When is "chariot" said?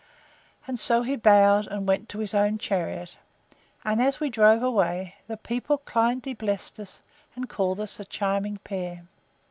2.57-3.17